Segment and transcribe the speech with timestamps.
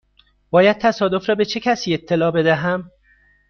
[0.51, 2.91] باید تصادف را به چه کسی اطلاع بدهم؟